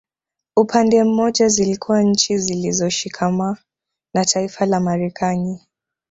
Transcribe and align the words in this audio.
Upande 0.55 1.03
mmoja 1.03 1.47
zilikuwa 1.47 2.03
nchi 2.03 2.37
zilizoshikama 2.37 3.57
na 4.13 4.25
taifa 4.25 4.65
la 4.65 4.79
Marekani 4.79 5.59